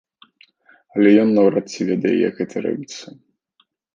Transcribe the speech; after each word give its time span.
Але 0.95 1.09
ён 1.25 1.29
наўрад 1.35 1.65
ці 1.75 1.87
ведае, 1.91 2.15
як 2.27 2.33
гэта 2.41 2.55
робіцца. 2.69 3.07